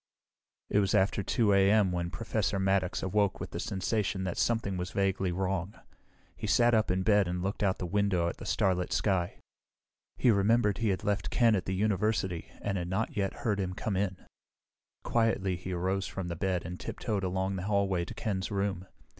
It 0.71 0.79
was 0.79 0.95
after 0.95 1.21
2 1.21 1.53
a.m. 1.53 1.91
when 1.91 2.09
Professor 2.09 2.57
Maddox 2.57 3.03
awoke 3.03 3.39
with 3.39 3.51
the 3.51 3.59
sensation 3.59 4.23
that 4.23 4.35
something 4.39 4.75
was 4.75 4.89
vaguely 4.89 5.31
wrong. 5.31 5.75
He 6.35 6.47
sat 6.47 6.73
up 6.73 6.89
in 6.89 7.03
bed 7.03 7.27
and 7.27 7.43
looked 7.43 7.61
out 7.61 7.77
the 7.77 7.85
window 7.85 8.27
at 8.27 8.37
the 8.37 8.47
starlit 8.47 8.91
sky. 8.91 9.37
He 10.17 10.31
remembered 10.31 10.79
he 10.79 10.89
had 10.89 11.03
left 11.03 11.29
Ken 11.29 11.53
at 11.55 11.65
the 11.65 11.75
university 11.75 12.49
and 12.63 12.79
had 12.79 12.87
not 12.87 13.15
yet 13.15 13.31
heard 13.45 13.59
him 13.59 13.75
come 13.75 13.95
in. 13.95 14.17
Quietly 15.03 15.55
he 15.55 15.71
arose 15.71 16.07
from 16.07 16.29
the 16.29 16.35
bed 16.35 16.65
and 16.65 16.79
tiptoed 16.79 17.23
along 17.23 17.55
the 17.55 17.65
hallway 17.65 18.03
to 18.05 18.15
Ken's 18.15 18.49
room. 18.49 18.87